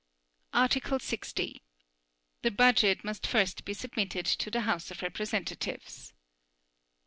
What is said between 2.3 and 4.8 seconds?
The Budget must first be submitted to the